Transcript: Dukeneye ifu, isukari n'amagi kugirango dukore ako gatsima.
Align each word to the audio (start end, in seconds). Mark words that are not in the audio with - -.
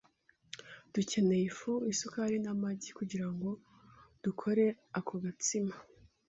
Dukeneye 0.93 1.43
ifu, 1.51 1.71
isukari 1.93 2.37
n'amagi 2.41 2.89
kugirango 2.97 3.49
dukore 4.23 4.65
ako 4.97 5.13
gatsima. 5.23 5.75